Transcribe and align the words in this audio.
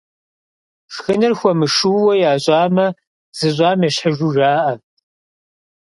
Шхыныр 0.93 1.33
хуэмышууэ 1.39 2.13
ящӀамэ, 2.31 2.87
зыщӀам 3.37 3.79
ещхьыжу 3.87 4.29
жаӀэ. 4.35 4.73